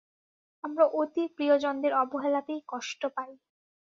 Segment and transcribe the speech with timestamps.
[0.63, 3.31] আমরা অতি প্রিয়জনদের অবহেলাতেই কষ্ট পাই।